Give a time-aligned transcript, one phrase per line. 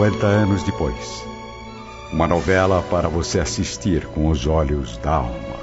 [0.00, 1.26] 50 anos depois.
[2.10, 5.60] Uma novela para você assistir com os olhos da alma.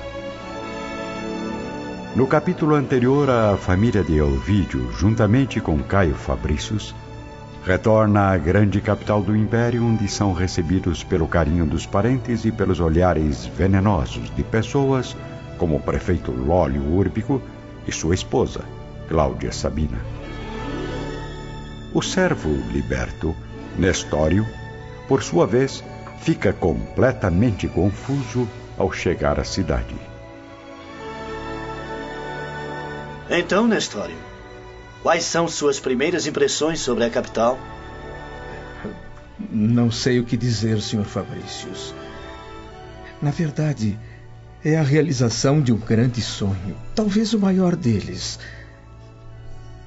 [2.15, 6.93] No capítulo anterior, a família de Elvídio, juntamente com Caio Fabricius,
[7.65, 12.79] retorna à grande capital do império, onde são recebidos pelo carinho dos parentes e pelos
[12.79, 15.17] olhares venenosos de pessoas
[15.57, 17.41] como o prefeito Lólio Úrbico
[17.87, 18.61] e sua esposa,
[19.09, 19.97] Cláudia Sabina.
[21.91, 23.35] O servo liberto,
[23.77, 24.45] Nestório,
[25.07, 25.83] por sua vez,
[26.19, 29.95] fica completamente confuso ao chegar à cidade.
[33.29, 34.17] Então, Nestório,
[35.03, 37.59] quais são suas primeiras impressões sobre a capital?
[39.51, 41.05] Não sei o que dizer, Sr.
[41.05, 41.93] Fabricius.
[43.21, 43.97] Na verdade,
[44.65, 48.39] é a realização de um grande sonho, talvez o maior deles.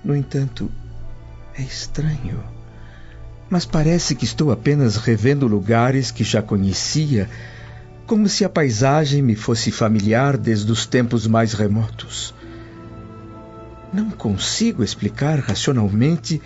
[0.05, 0.71] No entanto,
[1.59, 2.60] é estranho
[3.51, 7.29] mas parece que estou apenas revendo lugares que já conhecia,
[8.07, 12.33] como se a paisagem me fosse familiar desde os tempos mais remotos.
[13.93, 16.41] Não consigo explicar racionalmente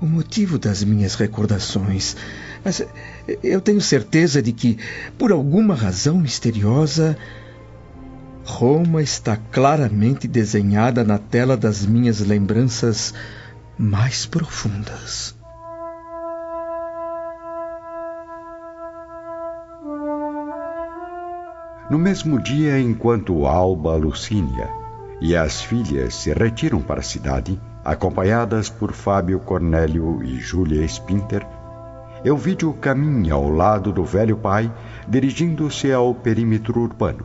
[0.00, 2.16] o motivo das minhas recordações,
[2.64, 2.82] mas
[3.42, 4.78] eu tenho certeza de que,
[5.18, 7.16] por alguma razão misteriosa,
[8.44, 13.12] Roma está claramente desenhada na tela das minhas lembranças
[13.78, 15.35] mais profundas.
[21.88, 24.68] No mesmo dia, enquanto Alba Lucínia
[25.20, 31.46] e as filhas se retiram para a cidade, acompanhadas por Fábio Cornélio e Júlia Spinter,
[32.24, 34.72] Elvídio caminha ao lado do velho pai,
[35.06, 37.24] dirigindo-se ao perímetro urbano,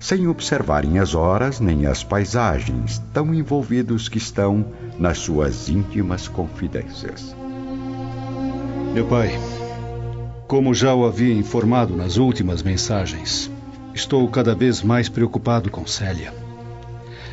[0.00, 4.66] sem observarem as horas nem as paisagens, tão envolvidos que estão
[4.98, 7.36] nas suas íntimas confidências.
[8.92, 9.38] Meu pai,
[10.48, 13.48] como já o havia informado nas últimas mensagens,
[13.98, 16.32] Estou cada vez mais preocupado com Célia.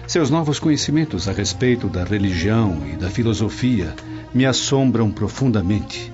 [0.08, 3.94] Seus novos conhecimentos a respeito da religião e da filosofia
[4.34, 6.12] me assombram profundamente.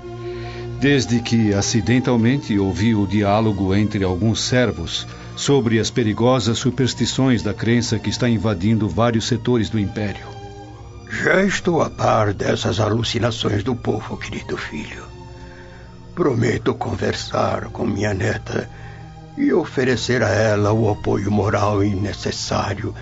[0.78, 5.08] Desde que acidentalmente ouvi o diálogo entre alguns servos
[5.38, 10.28] sobre as perigosas superstições da crença que está invadindo vários setores do império.
[11.24, 15.06] Já estou a par dessas alucinações do povo, querido filho.
[16.14, 18.70] Prometo conversar com minha neta
[19.42, 22.94] e oferecer a ela o apoio moral necessário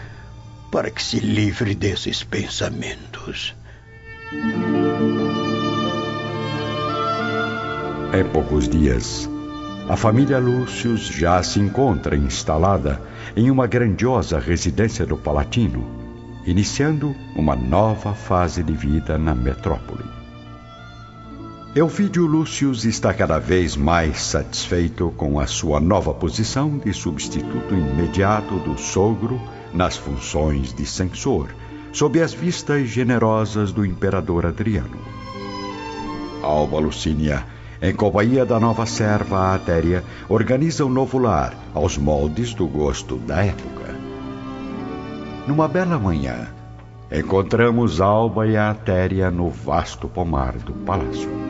[0.72, 3.54] para que se livre desses pensamentos.
[8.14, 9.30] Em poucos dias,
[9.90, 13.02] a família Lúcius já se encontra instalada
[13.36, 15.86] em uma grandiosa residência do Palatino,
[16.46, 20.19] iniciando uma nova fase de vida na metrópole.
[21.76, 28.58] Elvídio Lúcius está cada vez mais satisfeito com a sua nova posição de substituto imediato
[28.58, 29.40] do sogro
[29.72, 31.50] nas funções de censor,
[31.94, 34.98] sob as vistas generosas do imperador Adriano.
[36.42, 37.46] Alba Lucínia,
[37.80, 43.46] em companhia da nova serva Atéria, organiza um novo lar aos moldes do gosto da
[43.46, 43.96] época.
[45.46, 46.48] Numa bela manhã,
[47.12, 51.49] encontramos Alba e Atéria no vasto pomar do palácio.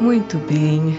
[0.00, 0.98] Muito bem.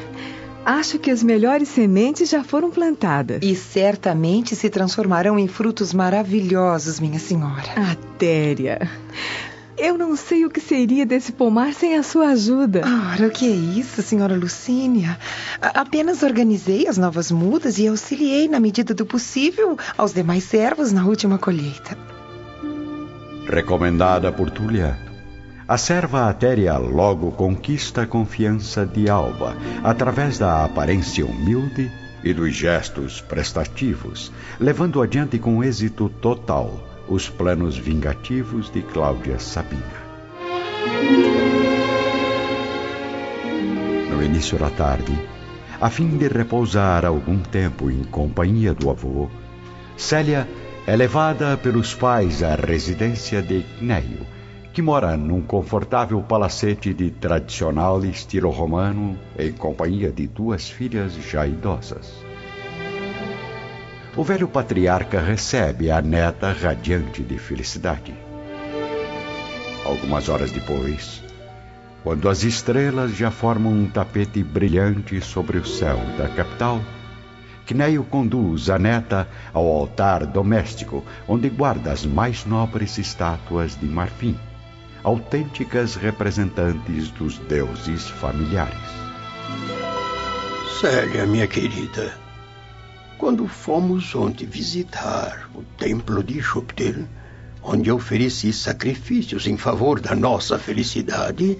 [0.64, 3.40] Acho que as melhores sementes já foram plantadas.
[3.42, 7.92] E certamente se transformarão em frutos maravilhosos, minha senhora.
[7.92, 8.88] Atéria.
[9.76, 12.84] Eu não sei o que seria desse pomar sem a sua ajuda.
[13.12, 15.18] Ora, o que é isso, senhora Lucínia?
[15.60, 21.04] apenas organizei as novas mudas e auxiliei, na medida do possível, aos demais servos na
[21.08, 21.98] última colheita.
[23.48, 24.96] Recomendada por Túlia,
[25.72, 31.90] a serva Atéria logo conquista a confiança de Alba através da aparência humilde
[32.22, 36.78] e dos gestos prestativos, levando adiante com êxito total
[37.08, 39.82] os planos vingativos de Cláudia Sabina.
[44.09, 45.18] No início da tarde,
[45.79, 49.29] a fim de repousar algum tempo em companhia do avô,
[49.96, 50.46] Célia
[50.85, 54.31] é levada pelos pais à residência de Cneio,
[54.73, 61.46] que mora num confortável palacete de tradicional estilo romano em companhia de duas filhas já
[61.46, 62.23] idosas.
[64.16, 68.14] O velho patriarca recebe a neta radiante de felicidade.
[69.85, 71.22] Algumas horas depois,
[72.02, 76.79] quando as estrelas já formam um tapete brilhante sobre o céu da capital,
[77.66, 84.38] Cneio conduz a neta ao altar doméstico, onde guarda as mais nobres estátuas de marfim
[85.03, 88.78] autênticas representantes dos deuses familiares.
[90.80, 92.14] Célia, minha querida,
[93.18, 97.06] quando fomos ontem visitar o templo de Júpiter,
[97.64, 101.58] onde ofereci sacrifícios em favor da nossa felicidade,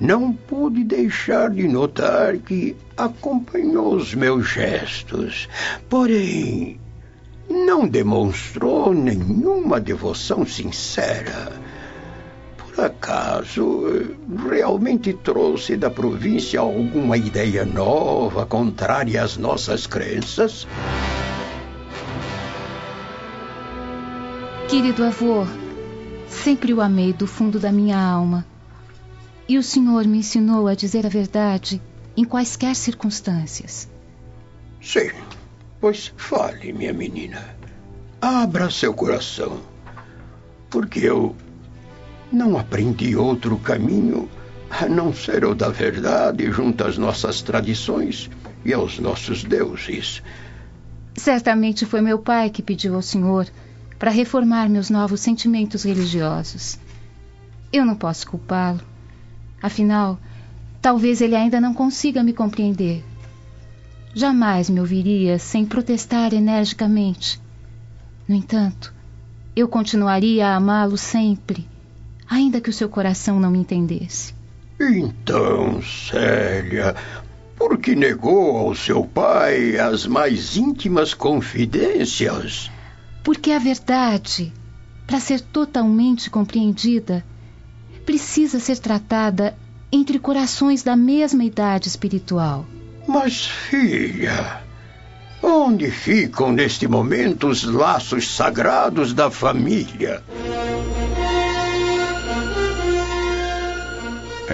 [0.00, 5.48] não pude deixar de notar que acompanhou os meus gestos,
[5.88, 6.80] porém
[7.48, 11.52] não demonstrou nenhuma devoção sincera.
[12.74, 14.16] Por acaso
[14.48, 20.66] realmente trouxe da província alguma ideia nova, contrária às nossas crenças?
[24.70, 25.44] Querido avô,
[26.26, 28.46] sempre o amei do fundo da minha alma.
[29.46, 31.82] E o senhor me ensinou a dizer a verdade
[32.16, 33.86] em quaisquer circunstâncias.
[34.80, 35.10] Sim,
[35.78, 37.54] pois fale, minha menina.
[38.18, 39.60] Abra seu coração.
[40.70, 41.36] Porque eu
[42.32, 44.28] não aprendi outro caminho
[44.70, 48.30] a não ser o da verdade junto às nossas tradições
[48.64, 50.22] e aos nossos deuses.
[51.14, 53.46] Certamente foi meu pai que pediu ao senhor
[53.98, 56.78] para reformar meus novos sentimentos religiosos.
[57.70, 58.80] Eu não posso culpá-lo.
[59.62, 60.18] Afinal,
[60.80, 63.04] talvez ele ainda não consiga me compreender.
[64.14, 67.40] Jamais me ouviria sem protestar energicamente.
[68.26, 68.92] No entanto,
[69.54, 71.68] eu continuaria a amá-lo sempre,
[72.32, 74.34] ainda que o seu coração não me entendesse.
[74.80, 76.96] Então, Célia,
[77.58, 82.70] por que negou ao seu pai as mais íntimas confidências?
[83.22, 84.50] Porque a verdade,
[85.06, 87.22] para ser totalmente compreendida,
[88.06, 89.54] precisa ser tratada
[89.92, 92.64] entre corações da mesma idade espiritual.
[93.06, 94.62] Mas, filha,
[95.42, 100.22] onde ficam neste momento os laços sagrados da família?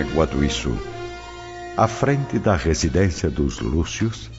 [0.01, 0.79] Enquanto isso,
[1.77, 4.31] à frente da residência dos Lúcios,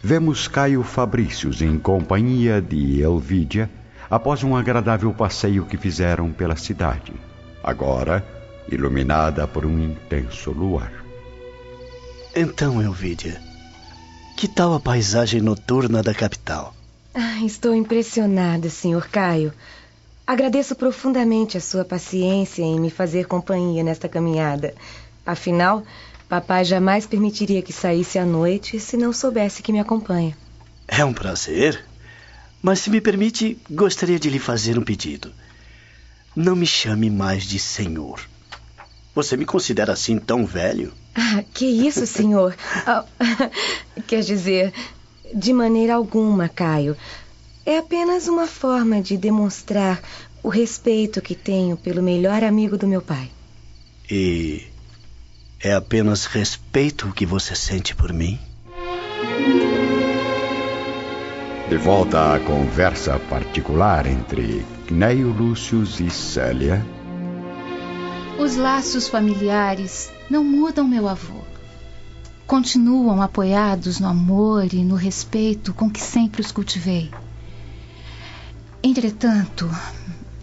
[0.00, 3.68] vemos Caio Fabrícios em companhia de Elvídia
[4.08, 7.12] após um agradável passeio que fizeram pela cidade,
[7.64, 8.24] agora
[8.70, 10.92] iluminada por um intenso luar.
[12.34, 13.40] Então, Elvídia,
[14.36, 16.74] que tal a paisagem noturna da capital?
[17.12, 19.08] Ah, estou impressionada, Sr.
[19.10, 19.52] Caio.
[20.30, 24.76] Agradeço profundamente a sua paciência em me fazer companhia nesta caminhada.
[25.26, 25.82] Afinal,
[26.28, 30.38] Papai jamais permitiria que saísse à noite se não soubesse que me acompanha.
[30.86, 31.84] É um prazer.
[32.62, 35.32] Mas se me permite, gostaria de lhe fazer um pedido.
[36.36, 38.20] Não me chame mais de senhor.
[39.12, 40.92] Você me considera assim tão velho?
[41.12, 42.54] Ah, que isso, senhor?
[42.86, 43.04] Ah,
[44.06, 44.72] quer dizer,
[45.34, 46.96] de maneira alguma, Caio.
[47.64, 50.00] É apenas uma forma de demonstrar
[50.42, 53.30] o respeito que tenho pelo melhor amigo do meu pai.
[54.10, 54.66] E
[55.62, 58.38] é apenas respeito que você sente por mim?
[61.68, 66.84] De volta à conversa particular entre Cneio Lúcius e Célia.
[68.38, 71.42] Os laços familiares não mudam meu avô.
[72.46, 77.10] Continuam apoiados no amor e no respeito com que sempre os cultivei.
[78.82, 79.70] Entretanto,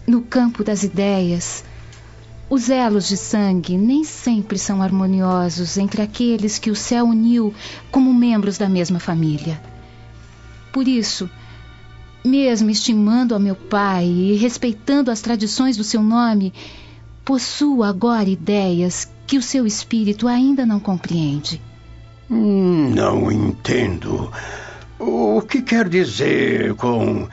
[0.06, 1.64] no campo das ideias,
[2.48, 7.52] os elos de sangue nem sempre são harmoniosos entre aqueles que o céu uniu
[7.90, 9.60] como membros da mesma família.
[10.72, 11.28] Por isso,
[12.24, 16.52] mesmo estimando a meu pai e respeitando as tradições do seu nome,
[17.24, 21.60] possuo agora ideias que o seu espírito ainda não compreende.
[22.30, 24.30] Hum, não entendo.
[24.98, 27.28] O que quer dizer com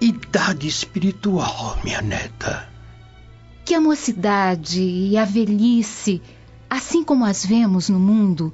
[0.00, 2.68] idade espiritual, minha neta?
[3.68, 6.22] que a mocidade e a velhice,
[6.70, 8.50] assim como as vemos no mundo,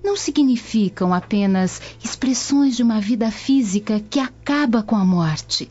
[0.00, 5.68] não significam apenas expressões de uma vida física que acaba com a morte.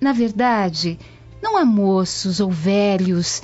[0.00, 0.98] Na verdade,
[1.42, 3.42] não há moços ou velhos,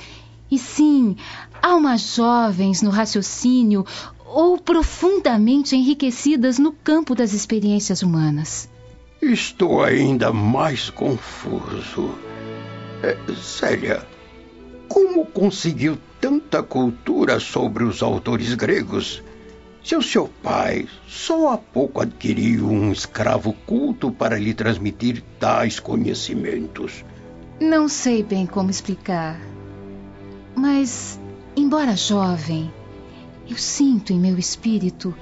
[0.49, 1.15] e sim
[1.61, 3.85] almas jovens no raciocínio
[4.25, 8.67] ou profundamente enriquecidas no campo das experiências humanas.
[9.21, 12.15] Estou ainda mais confuso.
[13.03, 14.03] É, Célia,
[14.87, 19.23] como conseguiu tanta cultura sobre os autores gregos?
[19.83, 25.79] Se o seu pai só há pouco adquiriu um escravo culto para lhe transmitir tais
[25.79, 27.05] conhecimentos.
[27.59, 29.39] Não sei bem como explicar.
[30.55, 31.19] Mas,
[31.55, 32.73] embora jovem,
[33.47, 35.15] eu sinto em meu espírito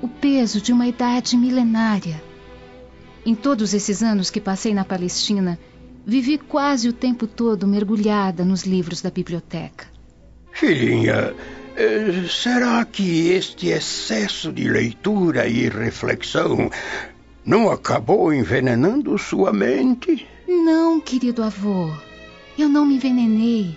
[0.00, 2.29] o peso de uma idade milenária.
[3.24, 5.58] Em todos esses anos que passei na Palestina,
[6.06, 9.86] Vivi quase o tempo todo mergulhada nos livros da biblioteca.
[10.52, 11.34] Filhinha,
[11.76, 16.70] eh, será que este excesso de leitura e reflexão
[17.44, 20.26] não acabou envenenando sua mente?
[20.48, 21.90] Não, querido avô.
[22.58, 23.76] Eu não me envenenei.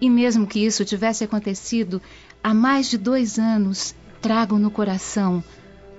[0.00, 2.00] E mesmo que isso tivesse acontecido
[2.42, 5.42] há mais de dois anos, trago no coração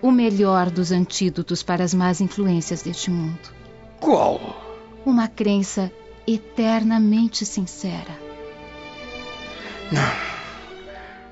[0.04, 3.40] o melhor dos antídotos para as más influências deste mundo.
[4.02, 4.38] Qual?
[5.06, 5.90] Uma crença
[6.28, 8.20] eternamente sincera.
[9.90, 10.34] Não.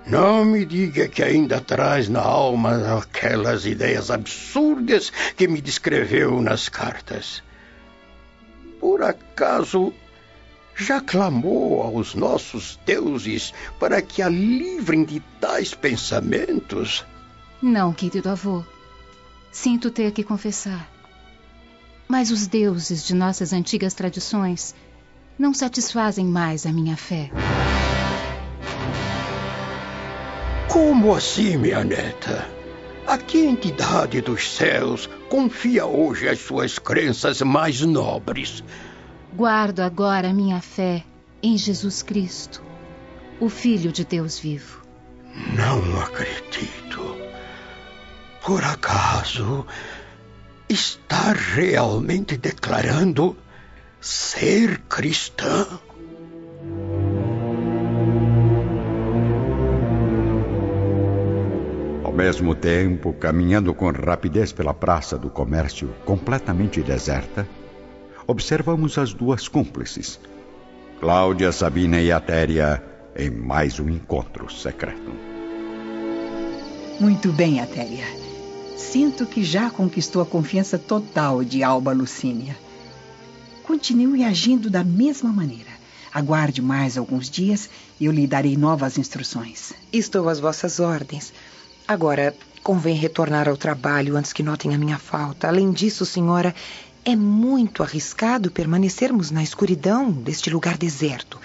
[0.07, 6.69] Não me diga que ainda traz na alma aquelas ideias absurdas que me descreveu nas
[6.69, 7.43] cartas.
[8.79, 9.93] Por acaso
[10.77, 17.05] já clamou aos nossos deuses para que a livrem de tais pensamentos?
[17.61, 18.63] Não, querido avô.
[19.51, 20.89] Sinto ter que confessar.
[22.07, 24.75] Mas os deuses de nossas antigas tradições
[25.37, 27.31] não satisfazem mais a minha fé.
[30.67, 32.49] Como assim, minha neta?
[33.05, 38.63] A que entidade dos céus confia hoje as suas crenças mais nobres?
[39.33, 41.03] Guardo agora minha fé
[41.43, 42.63] em Jesus Cristo,
[43.39, 44.81] o Filho de Deus vivo.
[45.55, 46.90] Não acredito.
[48.43, 49.67] Por acaso
[50.67, 53.37] está realmente declarando
[53.99, 55.67] ser cristã?
[62.03, 67.47] Ao mesmo tempo, caminhando com rapidez pela praça do comércio completamente deserta,
[68.25, 70.19] observamos as duas cúmplices,
[70.99, 72.83] Cláudia, Sabina e Atéria,
[73.15, 75.11] em mais um encontro secreto.
[76.99, 78.20] Muito bem, Atéria.
[78.81, 82.57] Sinto que já conquistou a confiança total de Alba Lucínia.
[83.63, 85.69] Continue agindo da mesma maneira.
[86.13, 87.69] Aguarde mais alguns dias
[87.99, 89.71] e eu lhe darei novas instruções.
[89.93, 91.31] Estou às vossas ordens.
[91.87, 95.47] Agora, convém retornar ao trabalho antes que notem a minha falta.
[95.47, 96.53] Além disso, senhora,
[97.05, 101.39] é muito arriscado permanecermos na escuridão deste lugar deserto.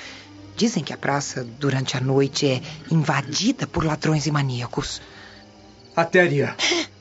[0.57, 5.01] Dizem que a praça, durante a noite, é invadida por ladrões e maníacos.
[5.95, 6.57] Atéria,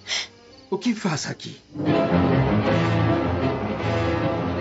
[0.69, 1.57] o que faz aqui?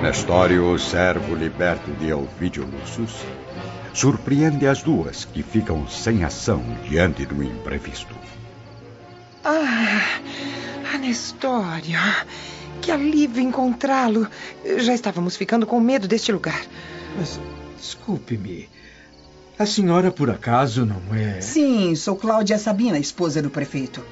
[0.02, 3.12] Nestório, servo liberto de Elvídio Lúcius,
[3.92, 8.14] surpreende as duas que ficam sem ação diante do imprevisto.
[9.42, 10.02] Ah,
[10.94, 12.00] Anestória.
[12.80, 14.28] Que alívio encontrá-lo.
[14.78, 16.60] Já estávamos ficando com medo deste lugar.
[17.16, 17.40] Mas,
[17.78, 18.68] desculpe-me.
[19.58, 21.40] A senhora, por acaso, não é.
[21.40, 24.02] Sim, sou Cláudia Sabina, esposa do prefeito.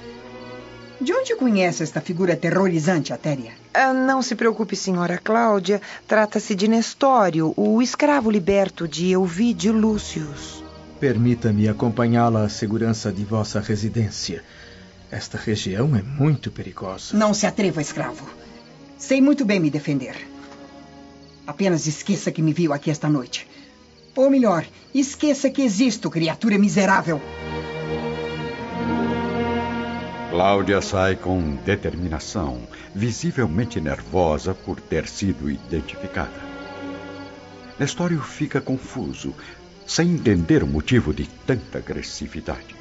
[1.02, 3.50] De onde conhece esta figura aterrorizante, Atéria?
[3.74, 5.82] Ah, não se preocupe, senhora Cláudia.
[6.06, 10.62] Trata-se de Nestório, o escravo liberto de Elvídio Lúcius.
[11.00, 14.44] Permita-me acompanhá-la à segurança de vossa residência.
[15.10, 17.16] Esta região é muito perigosa.
[17.16, 18.24] Não se atreva, escravo.
[18.96, 20.14] Sei muito bem me defender.
[21.44, 23.48] Apenas esqueça que me viu aqui esta noite.
[24.14, 27.20] Ou melhor, esqueça que existo, criatura miserável.
[30.32, 36.32] Cláudia sai com determinação, visivelmente nervosa por ter sido identificada.
[37.78, 39.34] Nestório fica confuso,
[39.86, 42.74] sem entender o motivo de tanta agressividade.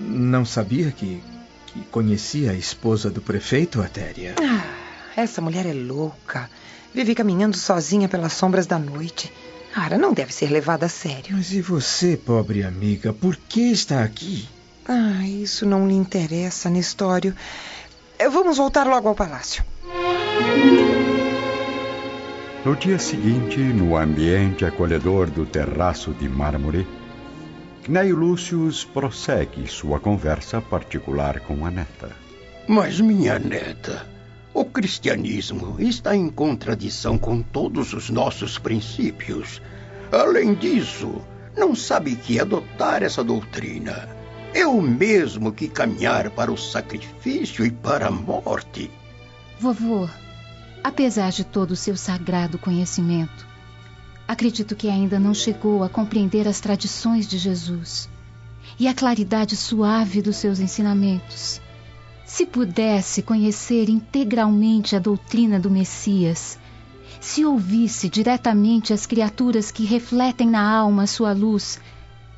[0.00, 1.22] Não sabia que,
[1.68, 4.34] que conhecia a esposa do prefeito, Atéria?
[4.42, 4.66] Ah,
[5.14, 6.50] essa mulher é louca.
[6.92, 9.32] Vive caminhando sozinha pelas sombras da noite.
[9.72, 11.36] Ara não deve ser levada a sério.
[11.36, 14.48] Mas e você, pobre amiga, por que está aqui?
[14.88, 17.34] Ah, isso não lhe interessa, Nestório.
[18.18, 19.64] Eh, Vamos voltar logo ao palácio.
[22.64, 26.86] No dia seguinte, no ambiente acolhedor do terraço de mármore,
[27.84, 32.10] Cneio Lúcius prossegue sua conversa particular com a neta.
[32.68, 34.06] Mas, minha neta,
[34.54, 39.60] o cristianismo está em contradição com todos os nossos princípios.
[40.12, 41.20] Além disso,
[41.56, 44.21] não sabe que adotar essa doutrina
[44.54, 48.90] é o mesmo que caminhar para o sacrifício e para a morte.
[49.58, 50.08] Vovô,
[50.82, 53.46] apesar de todo o seu sagrado conhecimento,
[54.26, 58.08] acredito que ainda não chegou a compreender as tradições de Jesus
[58.78, 61.60] e a claridade suave dos seus ensinamentos.
[62.24, 66.58] Se pudesse conhecer integralmente a doutrina do Messias,
[67.20, 71.78] se ouvisse diretamente as criaturas que refletem na alma sua luz,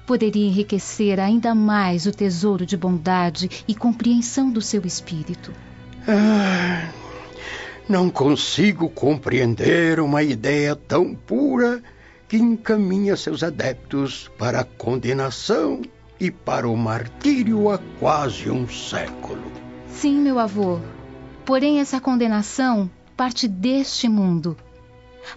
[0.06, 5.52] poderia enriquecer ainda mais o tesouro de bondade e compreensão do seu espírito.
[6.06, 6.88] Ah,
[7.88, 11.82] Não consigo compreender uma ideia tão pura
[12.28, 15.82] que encaminha seus adeptos para a condenação
[16.18, 19.52] e para o martírio há quase um século.
[19.88, 20.80] Sim, meu avô.
[21.44, 24.56] Porém, essa condenação parte deste mundo.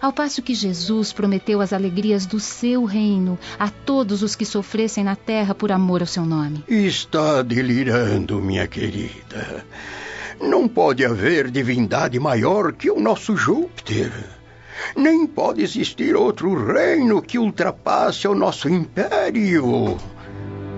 [0.00, 5.02] Ao passo que Jesus prometeu as alegrias do seu reino a todos os que sofressem
[5.02, 6.64] na terra por amor ao seu nome.
[6.68, 9.64] Está delirando, minha querida.
[10.40, 14.12] Não pode haver divindade maior que o nosso Júpiter.
[14.96, 19.96] Nem pode existir outro reino que ultrapasse o nosso império.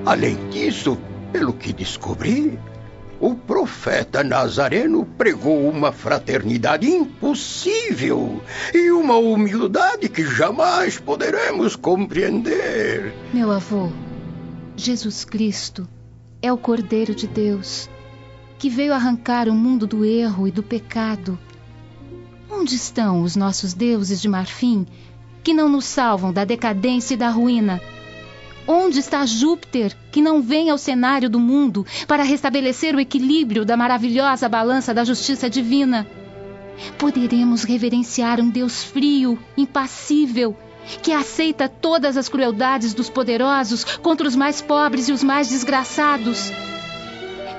[0.06, 0.96] Além disso,
[1.30, 2.58] pelo que descobri,
[3.20, 13.12] o profeta Nazareno pregou uma fraternidade impossível e uma humildade que jamais poderemos compreender.
[13.32, 13.90] Meu avô,
[14.74, 15.86] Jesus Cristo
[16.40, 17.90] é o Cordeiro de Deus
[18.58, 21.38] que veio arrancar o mundo do erro e do pecado.
[22.50, 24.86] Onde estão os nossos deuses de marfim
[25.42, 27.80] que não nos salvam da decadência e da ruína?
[28.66, 33.76] Onde está Júpiter, que não vem ao cenário do mundo para restabelecer o equilíbrio da
[33.76, 36.06] maravilhosa balança da justiça divina?
[36.98, 40.56] Poderemos reverenciar um Deus frio, impassível,
[41.02, 46.50] que aceita todas as crueldades dos poderosos contra os mais pobres e os mais desgraçados.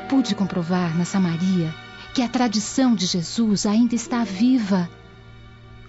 [0.10, 1.74] Pude comprovar na Samaria
[2.14, 4.90] que a tradição de Jesus ainda está viva.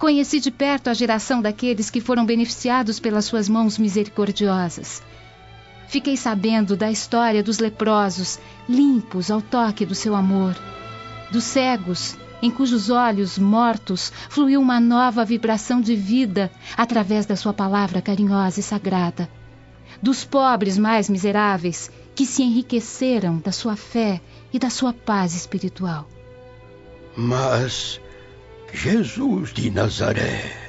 [0.02, 5.00] Conheci de perto a geração daqueles que foram beneficiados pelas suas mãos misericordiosas.
[5.86, 8.36] Fiquei sabendo da história dos leprosos,
[8.68, 10.56] limpos ao toque do seu amor,
[11.30, 17.52] dos cegos, em cujos olhos mortos fluiu uma nova vibração de vida através da sua
[17.52, 19.30] palavra carinhosa e sagrada,
[20.02, 24.20] dos pobres mais miseráveis que se enriqueceram da sua fé
[24.52, 26.08] e da sua paz espiritual.
[27.16, 28.00] Mas
[28.72, 30.62] Jesus de Nazaré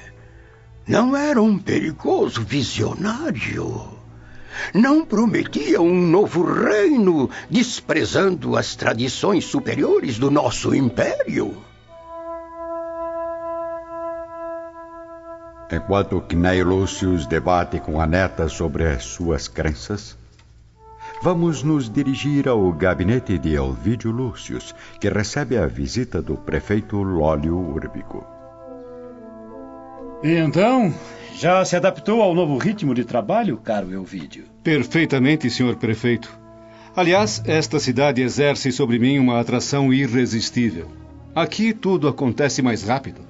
[0.88, 3.98] não era um perigoso visionário.
[4.74, 11.58] Não prometia um novo reino, desprezando as tradições superiores do nosso império.
[15.72, 20.18] Enquanto Cnei Lúcius debate com a neta sobre as suas crenças,
[21.24, 27.58] vamos nos dirigir ao gabinete de Elvídio Lúcius, que recebe a visita do prefeito Lólio
[27.58, 28.28] Urbico.
[30.22, 30.94] E então,
[31.34, 34.44] já se adaptou ao novo ritmo de trabalho, caro Elvídio?
[34.62, 36.38] Perfeitamente, senhor prefeito.
[36.94, 40.92] Aliás, esta cidade exerce sobre mim uma atração irresistível.
[41.34, 43.22] Aqui tudo acontece mais rápido.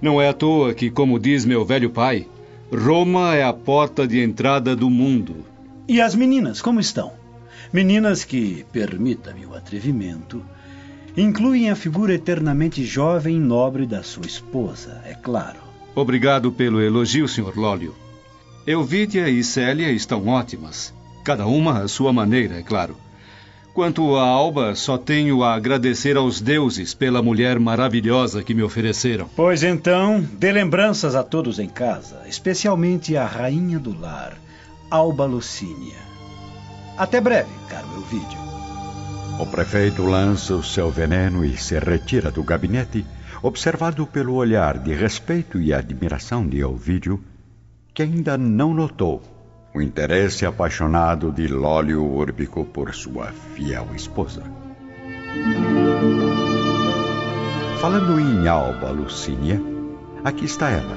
[0.00, 2.26] Não é à toa que, como diz meu velho pai,
[2.72, 5.44] Roma é a porta de entrada do mundo.
[5.86, 7.22] E as meninas, como estão?
[7.72, 10.42] Meninas que, permita-me o atrevimento,
[11.16, 15.58] incluem a figura eternamente jovem e nobre da sua esposa, é claro.
[15.94, 17.56] Obrigado pelo elogio, Sr.
[17.56, 17.94] Lólio.
[18.66, 20.92] Elvídia e Célia estão ótimas.
[21.22, 22.96] Cada uma à sua maneira, é claro.
[23.74, 29.28] Quanto a Alba, só tenho a agradecer aos deuses pela mulher maravilhosa que me ofereceram.
[29.34, 34.38] Pois então, dê lembranças a todos em casa, especialmente à rainha do lar,
[34.88, 36.13] Alba Lucínia.
[36.96, 38.38] Até breve, caro Elvídio.
[39.38, 43.04] O prefeito lança o seu veneno e se retira do gabinete,
[43.42, 47.22] observado pelo olhar de respeito e admiração de Ovídio,
[47.92, 49.20] que ainda não notou
[49.74, 54.44] o interesse apaixonado de Lólio Úrbico por sua fiel esposa.
[57.80, 59.60] Falando em Alba Lucínia,
[60.24, 60.96] aqui está ela,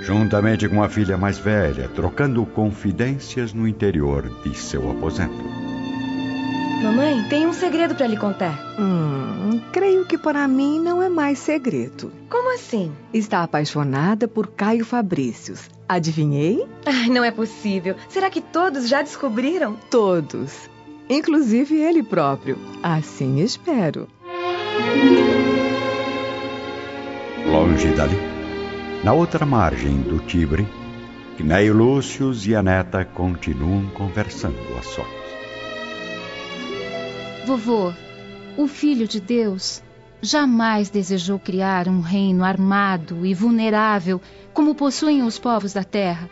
[0.00, 5.58] juntamente com a filha mais velha, trocando confidências no interior de seu aposento.
[6.82, 8.56] Mamãe, tem um segredo para lhe contar.
[8.78, 12.12] Hum, creio que para mim não é mais segredo.
[12.30, 12.92] Como assim?
[13.12, 15.68] Está apaixonada por Caio Fabrícios.
[15.88, 16.64] Adivinhei?
[16.86, 17.96] Ai, não é possível.
[18.08, 19.76] Será que todos já descobriram?
[19.90, 20.70] Todos.
[21.10, 22.56] Inclusive ele próprio.
[22.82, 24.06] Assim espero.
[27.46, 28.16] Longe dali,
[29.04, 30.66] na outra margem do Tibre,
[31.36, 35.06] Cneio Lúcius e a neta continuam conversando a sós.
[37.46, 37.92] Vovô,
[38.56, 39.82] o Filho de Deus
[40.20, 44.20] jamais desejou criar um reino armado e vulnerável
[44.52, 46.28] como possuem os povos da terra.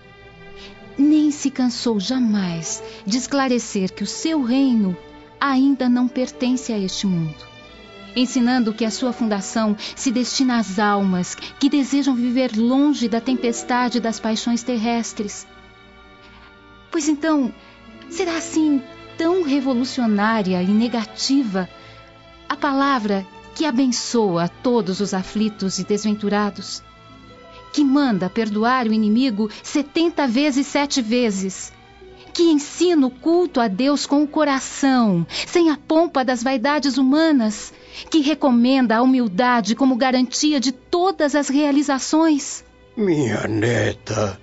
[0.99, 4.97] Nem se cansou jamais de esclarecer que o seu reino
[5.41, 7.56] ainda não pertence a este mundo,
[8.17, 14.01] ensinando que a sua fundação se destina às almas que desejam viver longe da tempestade
[14.01, 15.47] das paixões terrestres.
[16.91, 17.53] Pois então,
[18.09, 18.83] será assim
[19.19, 21.69] tão revolucionária e negativa
[22.49, 26.83] a palavra que abençoa todos os aflitos e desventurados,
[27.73, 31.73] que manda perdoar o inimigo setenta vezes sete vezes,
[32.37, 37.73] que ensina o culto a Deus com o coração, sem a pompa das vaidades humanas,
[38.11, 42.63] que recomenda a humildade como garantia de todas as realizações.
[42.95, 44.39] Minha neta,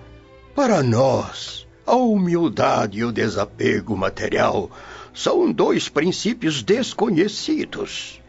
[0.56, 4.72] para nós, a humildade e o desapego material
[5.14, 8.20] são dois princípios desconhecidos.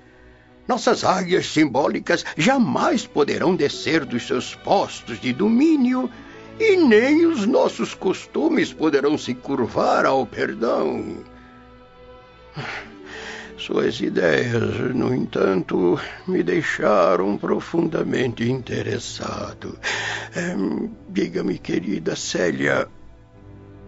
[0.69, 6.11] Nossas águias simbólicas jamais poderão descer dos seus postos de domínio
[6.59, 11.19] e nem os nossos costumes poderão se curvar ao perdão.
[13.57, 19.79] Suas ideias, no entanto, me deixaram profundamente interessado.
[20.35, 20.55] É,
[21.09, 22.87] Diga-me, querida Célia,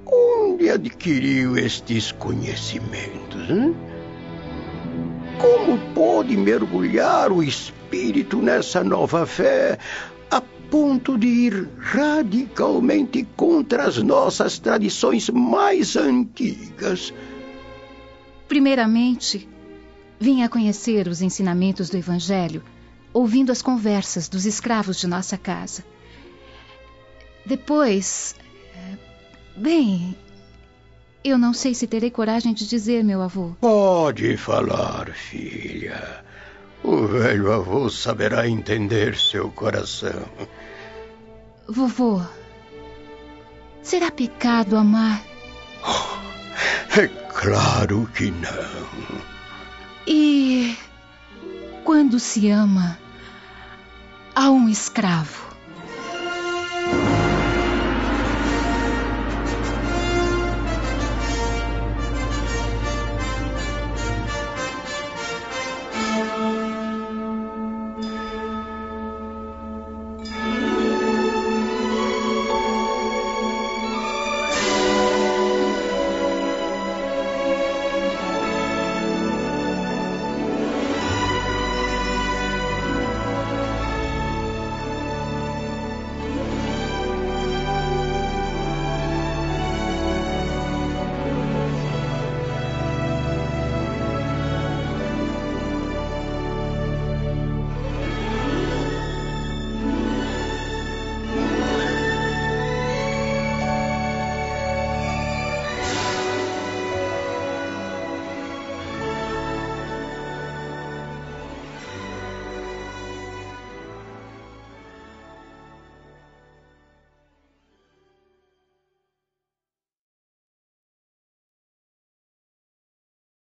[0.06, 3.50] onde adquiriu estes conhecimentos?
[3.50, 3.76] Hein?
[5.38, 9.78] Como pôde mergulhar o espírito nessa nova fé
[10.70, 17.12] ponto de ir radicalmente contra as nossas tradições mais antigas?
[18.48, 19.48] Primeiramente,
[20.18, 22.62] vim a conhecer os ensinamentos do Evangelho,
[23.12, 25.84] ouvindo as conversas dos escravos de nossa casa.
[27.44, 28.34] Depois.
[28.74, 28.96] Eh,
[29.56, 30.16] bem,
[31.24, 33.56] eu não sei se terei coragem de dizer, meu avô.
[33.60, 36.24] Pode falar, filha.
[36.86, 40.22] O velho avô saberá entender seu coração.
[41.68, 42.22] Vovô,
[43.82, 45.20] será pecado amar?
[46.96, 49.20] É claro que não.
[50.06, 50.78] E
[51.82, 52.96] quando se ama
[54.32, 55.55] a um escravo?